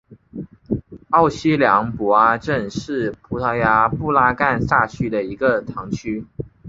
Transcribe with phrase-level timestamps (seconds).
[1.11, 6.25] 奥西良博阿镇是葡萄牙布拉干萨区的一个堂区。